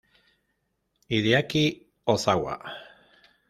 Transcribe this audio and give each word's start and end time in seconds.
Hideaki 1.13 1.63
Ozawa 2.09 2.57